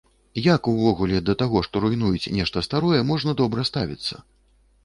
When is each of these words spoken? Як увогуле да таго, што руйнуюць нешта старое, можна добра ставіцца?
Як 0.43 0.69
увогуле 0.71 1.19
да 1.27 1.35
таго, 1.43 1.61
што 1.69 1.83
руйнуюць 1.85 2.31
нешта 2.39 2.65
старое, 2.69 3.05
можна 3.11 3.37
добра 3.43 3.71
ставіцца? 3.73 4.15